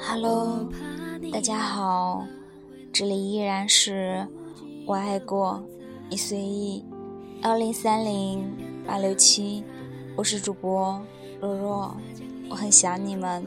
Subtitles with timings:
[0.00, 0.68] Hello，
[1.32, 2.24] 大家好，
[2.92, 4.26] 这里依然是
[4.86, 5.62] 我爱过
[6.08, 6.84] 你随意
[7.42, 8.48] 幺零三零
[8.86, 9.64] 八六七，
[10.14, 11.00] 我是主播
[11.40, 11.96] 若若，
[12.50, 13.44] 我很想你们，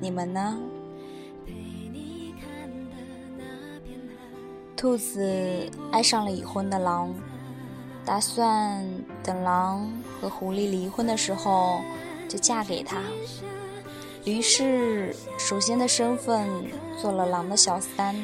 [0.00, 0.58] 你们呢？
[4.76, 7.14] 兔子爱上了已婚的狼，
[8.04, 8.84] 打算
[9.22, 9.90] 等狼
[10.20, 11.80] 和狐狸离婚的时候
[12.28, 12.98] 就嫁给他。
[14.24, 16.48] 于是，首先的身份
[17.00, 18.14] 做了狼的小三。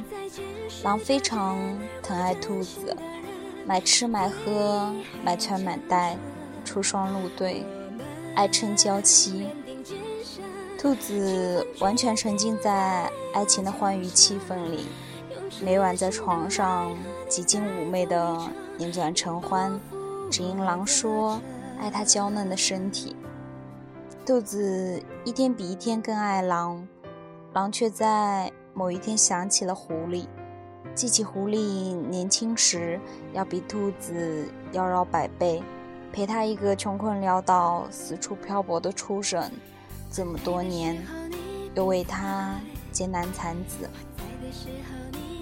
[0.82, 1.58] 狼非常
[2.02, 2.96] 疼爱兔子，
[3.66, 6.16] 买吃买喝，买穿买戴，
[6.64, 7.66] 出双入对，
[8.34, 9.48] 爱称娇妻。
[10.78, 14.86] 兔子完全沉浸在爱情的欢愉气氛里，
[15.58, 16.96] 每晚在床上
[17.28, 18.38] 几近妩媚的
[18.78, 19.78] 捻转成欢，
[20.30, 21.40] 只因狼说
[21.78, 23.16] 爱它娇嫩的身体。
[24.24, 26.86] 兔子一天比一天更爱狼，
[27.52, 30.26] 狼却在某一天想起了狐狸，
[30.94, 32.98] 记起狐狸年轻时
[33.32, 35.62] 要比兔子妖娆百倍，
[36.12, 39.50] 陪他一个穷困潦倒、四处漂泊的畜生
[40.10, 41.04] 这么多年，
[41.74, 42.58] 又为他
[42.92, 43.90] 艰难产子。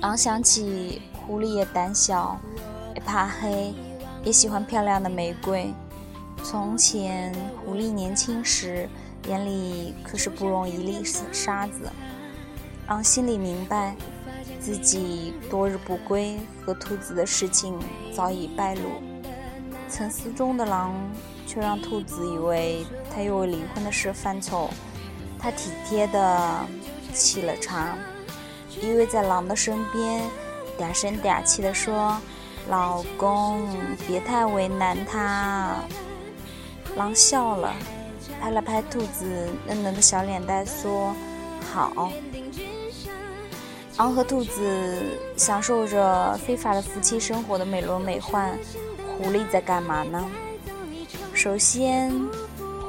[0.01, 2.39] 狼想起狐狸也胆小，
[2.95, 3.75] 也怕黑，
[4.25, 5.73] 也喜欢漂亮的玫瑰。
[6.45, 8.89] 从前，狐狸年轻时
[9.27, 11.91] 眼里可是不容一粒沙子。
[12.87, 13.95] 狼心里明白，
[14.61, 17.79] 自己多日不归和兔子的事情
[18.15, 18.83] 早已败露。
[19.91, 20.95] 沉思中的狼
[21.47, 24.71] 却让兔子以为他又为离婚的事犯愁。
[25.39, 26.67] 他体贴地
[27.13, 27.97] 沏了茶，
[28.81, 30.23] 依偎在狼的身边，
[30.79, 32.17] 嗲声嗲气地说
[32.69, 33.67] ：“老公，
[34.07, 35.75] 别太为难他。”
[36.97, 37.75] 狼笑了，
[38.41, 41.15] 拍了拍兔子嫩嫩的小脸蛋，说
[41.73, 42.13] ：“好。”
[43.99, 48.57] 狼和兔子享受着非法的夫妻生活的美轮美奂。
[49.19, 50.25] 狐狸在干嘛呢？
[51.35, 52.13] 首先，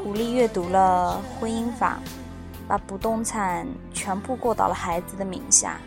[0.03, 1.99] 狐狸阅读了婚姻法，
[2.67, 3.67] 把不动产
[4.09, 5.79] 全部过到了孩子的名下，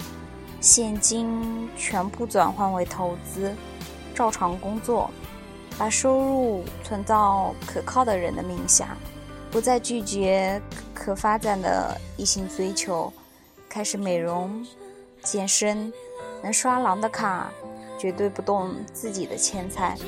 [0.60, 3.52] 现金全部转换为投资，
[4.14, 5.10] 照常工作。
[5.76, 8.96] 把收入存到可靠的人的名下，
[9.50, 10.62] 不再拒绝
[10.94, 13.12] 可发展的异性追求，
[13.68, 14.64] 开始美容、
[15.24, 15.92] 健身，
[16.44, 17.50] 能刷狼的卡，
[17.98, 19.98] 绝对不动自己的钱财。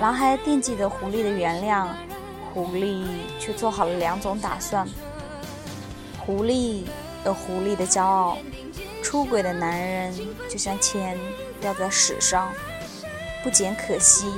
[0.00, 1.86] 狼还惦记着狐狸的原谅，
[2.52, 3.06] 狐狸
[3.38, 4.84] 却做好了两种打算。
[6.18, 6.82] 狐狸
[7.26, 8.38] 有狐狸的骄傲，
[9.02, 10.14] 出轨的男人
[10.48, 11.18] 就像钱
[11.60, 12.50] 掉在屎上，
[13.42, 14.32] 不捡可惜。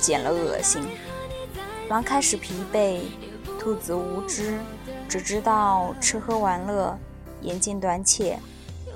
[0.00, 0.82] 捡了恶心，
[1.88, 3.02] 狼开始疲惫，
[3.56, 4.58] 兔子无知，
[5.08, 6.98] 只知道吃喝玩乐，
[7.42, 8.40] 眼睛短浅，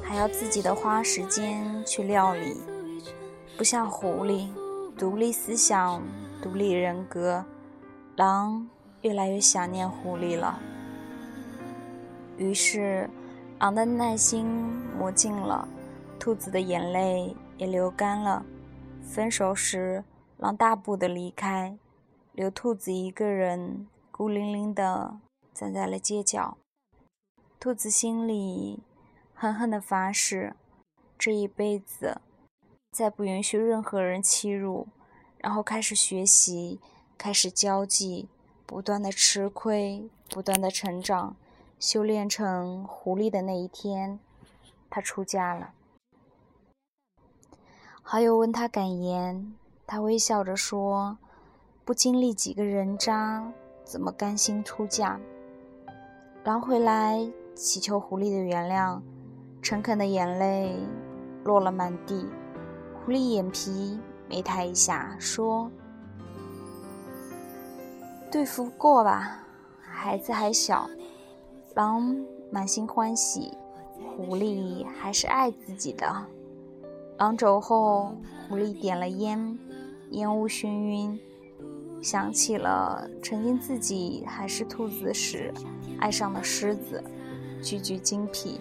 [0.03, 2.57] 还要自己的花时间去料理，
[3.57, 4.49] 不像狐狸，
[4.99, 6.03] 独立思想，
[6.43, 7.45] 独立人格。
[8.17, 8.69] 狼
[9.03, 10.59] 越来越想念狐狸了，
[12.37, 13.09] 于是，
[13.59, 14.47] 狼的耐心
[14.99, 15.67] 磨尽了，
[16.19, 18.45] 兔子的眼泪也流干了。
[19.03, 20.05] 分手时。
[20.39, 21.79] 狼大步的离开，
[22.33, 25.19] 留兔子一个人孤零零的
[25.55, 26.59] 站在了街角。
[27.59, 28.81] 兔子心里
[29.33, 30.55] 狠狠的发誓，
[31.19, 32.21] 这一辈子
[32.93, 34.89] 再不允许任何人欺辱。
[35.39, 36.79] 然后开始学习，
[37.17, 38.29] 开始交际，
[38.67, 41.35] 不断的吃亏，不断的成长，
[41.79, 44.19] 修炼成狐狸的那一天，
[44.89, 45.73] 他出家了。
[48.03, 49.55] 好友问他感言。
[49.89, 51.17] 他微笑着说
[51.85, 53.53] ：“不经历几个人渣，
[53.85, 55.21] 怎么甘心出嫁？”
[56.43, 57.25] 狼回来
[57.55, 59.01] 祈求狐狸的原谅，
[59.63, 60.77] 诚恳的眼泪
[61.45, 62.27] 落了满地。
[62.95, 65.71] 狐狸眼皮没抬一下，说
[68.29, 69.39] ：“对付过吧，
[69.81, 70.91] 孩子还小。”
[71.77, 72.17] 狼
[72.51, 73.53] 满心欢喜，
[74.17, 76.11] 狐狸还是爱自己的。
[77.19, 78.17] 狼走后，
[78.49, 79.59] 狐狸点了烟。
[80.13, 81.21] 烟雾熏晕，
[82.01, 85.53] 想起了曾经自己还是兔子时，
[85.99, 87.05] 爱上了狮子，
[87.61, 88.59] 句句精辟。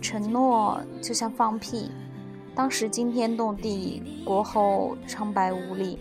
[0.00, 1.90] 承诺就像放屁，
[2.54, 5.98] 当时惊天动地，过后苍白无力。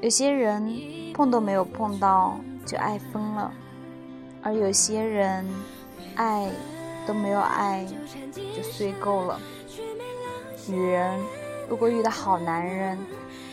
[0.00, 0.72] 有些人
[1.12, 3.52] 碰都没有碰到就爱疯了，
[4.46, 5.44] 而有些人
[6.14, 6.48] 爱
[7.04, 7.84] 都没有爱
[8.32, 9.40] 就睡够了。
[10.68, 11.18] 女人
[11.68, 12.96] 如果遇到好男人，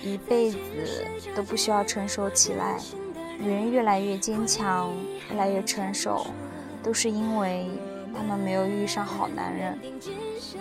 [0.03, 0.59] 一辈子
[1.35, 2.79] 都不需要成熟起来。
[3.39, 4.93] 女人越来越坚强，
[5.31, 6.27] 越来越成熟，
[6.83, 7.67] 都是因为
[8.15, 9.75] 她们没有遇上好男人。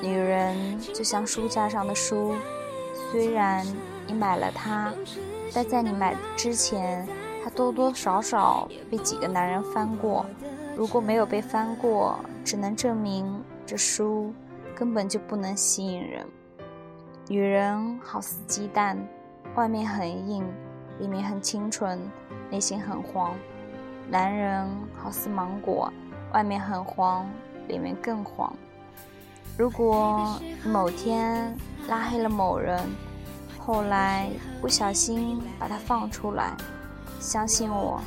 [0.00, 2.34] 女人就像书架上的书，
[3.10, 3.66] 虽然
[4.06, 4.94] 你买了它，
[5.52, 7.06] 但在你买之前，
[7.54, 10.26] 多多少少被几个男人翻过。
[10.76, 14.32] 如果没有被翻过，只能证明这书
[14.74, 16.26] 根本就不能吸引人。
[17.28, 18.98] 女人好似鸡蛋，
[19.54, 20.44] 外面很硬，
[20.98, 21.98] 里面很清纯。
[22.50, 23.34] 内心很黄，
[24.10, 25.90] 男人好似芒果，
[26.34, 27.26] 外面很黄，
[27.68, 28.52] 里面更黄。
[29.56, 31.56] 如果某天
[31.88, 32.78] 拉黑了某人，
[33.58, 34.28] 后来
[34.60, 36.54] 不小心把他放出来，
[37.22, 38.00] 相信我，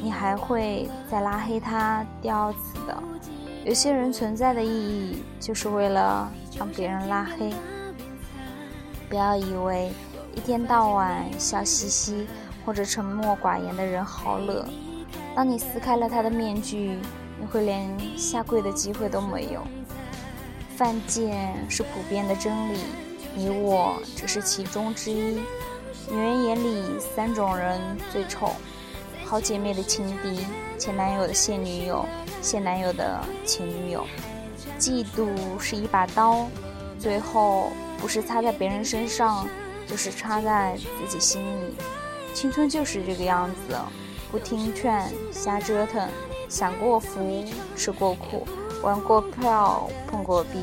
[0.00, 3.02] 你还会再拉黑他第二次的。
[3.64, 7.52] 有些人存在的意义，就是为了让别人拉黑。
[9.08, 9.92] 不要以为
[10.34, 12.26] 一天到晚笑嘻嘻。
[12.64, 14.64] 或者沉默寡言的人好惹。
[15.34, 16.96] 当你撕开了他的面具，
[17.40, 19.60] 你会连下跪的机会都没有。
[20.76, 22.78] 犯贱是普遍的真理，
[23.34, 25.40] 你我只是其中之一。
[26.10, 28.52] 女人眼里三种人最丑：
[29.24, 30.46] 好姐妹的情敌，
[30.78, 32.04] 前男友的现女友，
[32.40, 34.04] 现男友的前女友。
[34.78, 36.46] 嫉妒是一把刀，
[36.98, 39.46] 最后不是插在别人身上，
[39.86, 41.74] 就是插在自己心里。
[42.34, 43.76] 青春就是这个样子，
[44.30, 46.08] 不听劝，瞎折腾，
[46.48, 47.44] 享过福，
[47.76, 48.46] 吃过苦，
[48.82, 50.58] 玩过票，碰过壁，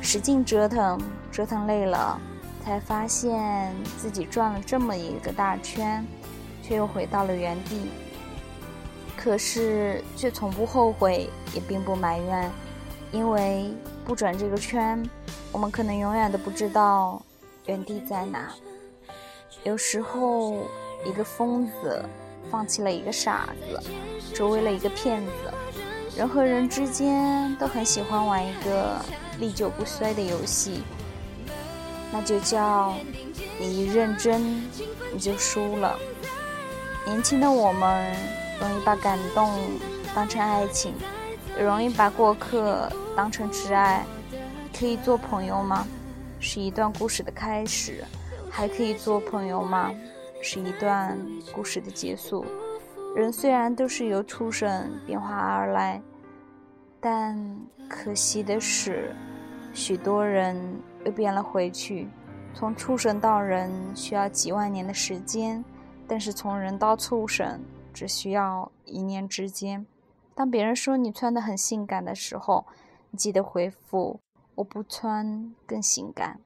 [0.00, 1.00] 使劲折腾，
[1.30, 2.20] 折腾累了，
[2.64, 6.04] 才发现自己转了这么一个大圈，
[6.62, 7.90] 却又回到了原地。
[9.16, 12.50] 可是却从不后悔，也并不埋怨，
[13.12, 13.72] 因为
[14.04, 15.02] 不转这个圈，
[15.52, 17.20] 我们可能永远都不知道
[17.66, 18.48] 原地在哪。
[19.62, 20.64] 有时候。
[21.06, 22.02] 一个疯子
[22.50, 23.78] 放弃了一个傻子，
[24.32, 25.32] 只为了一个骗子。
[26.16, 28.98] 人和人之间都很喜欢玩一个
[29.38, 30.82] 历久不衰的游戏，
[32.14, 32.94] 那就叫
[33.58, 34.62] 你一认真
[35.12, 35.98] 你就输了。
[37.04, 38.14] 年轻的我们
[38.60, 39.52] 容易把感动
[40.14, 40.94] 当成爱情，
[41.58, 44.06] 也容易把过客当成挚爱。
[44.72, 45.84] 可以做朋友吗？
[46.38, 48.04] 是一段故事的开始。
[48.48, 49.92] 还可以做朋友吗？
[50.40, 51.18] 是一段
[51.52, 52.46] 故事的结束。
[53.16, 56.00] 人虽然都是由畜生变化而来，
[57.00, 57.36] 但
[57.88, 59.12] 可惜的是，
[59.72, 60.56] 许多人
[61.04, 62.08] 又变了回去。
[62.54, 65.64] 从畜生到人需要几万年的时间，
[66.06, 67.60] 但是从人到畜生
[67.92, 69.86] 只需要一念之间。
[70.34, 72.66] 当别人说你穿的很性感的时候，
[73.10, 74.20] 你记得回复：
[74.56, 76.40] 我不穿更性感。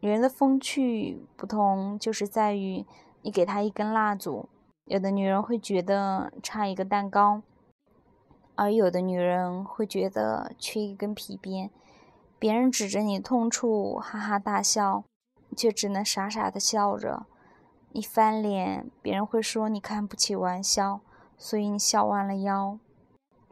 [0.00, 2.84] 女人的风趣不同，就是在于。
[3.22, 4.48] 你给她一根蜡烛，
[4.86, 7.42] 有的女人会觉得差一个蛋糕，
[8.54, 11.68] 而有的女人会觉得缺一根皮鞭。
[12.40, 15.04] 别人指着你痛处哈哈大笑，
[15.54, 17.26] 却只能傻傻的笑着。
[17.92, 21.00] 你翻脸，别人会说你看不起玩笑，
[21.36, 22.78] 所以你笑弯了腰，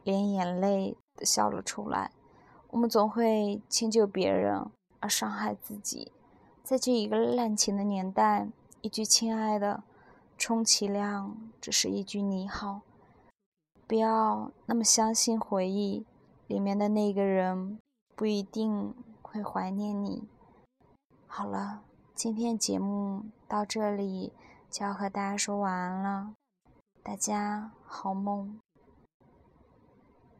[0.03, 2.09] 连眼泪都笑了出来。
[2.71, 4.65] 我们总会迁就别人
[4.99, 6.11] 而伤害自己，
[6.63, 8.47] 在这一个滥情的年代。
[8.81, 9.83] 一句“亲爱的”，
[10.37, 12.81] 充其量只是一句“你好”。
[13.85, 16.05] 不要那么相信回忆
[16.47, 17.77] 里面的那个人，
[18.19, 20.27] 不一定会怀念你。
[21.25, 21.83] 好了，
[22.13, 24.33] 今天节目到这里
[24.69, 26.33] 就要和大家说晚安了，
[27.01, 28.59] 大家好梦。